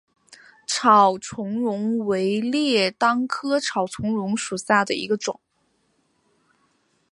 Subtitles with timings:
[0.65, 5.39] 草苁蓉为列当科草苁蓉属下的一个种。